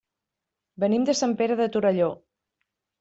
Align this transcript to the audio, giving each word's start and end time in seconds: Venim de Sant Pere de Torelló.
Venim 0.83 1.05
de 1.09 1.15
Sant 1.21 1.37
Pere 1.43 1.59
de 1.63 1.71
Torelló. 1.77 2.09